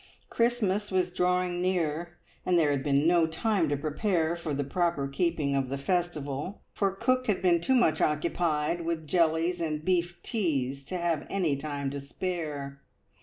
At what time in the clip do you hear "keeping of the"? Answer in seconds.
5.07-5.77